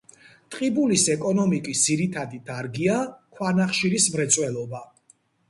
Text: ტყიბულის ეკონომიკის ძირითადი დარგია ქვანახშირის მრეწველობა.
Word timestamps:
ტყიბულის 0.53 1.03
ეკონომიკის 1.15 1.83
ძირითადი 1.89 2.41
დარგია 2.49 2.97
ქვანახშირის 3.37 4.09
მრეწველობა. 4.17 4.83